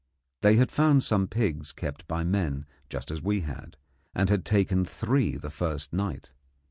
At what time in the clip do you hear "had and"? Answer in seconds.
3.41-4.31